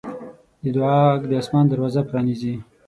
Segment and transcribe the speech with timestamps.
[0.63, 2.55] د دعا غږ د اسمان دروازه پرانیزي.